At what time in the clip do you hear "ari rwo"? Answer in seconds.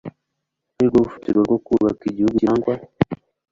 0.77-0.99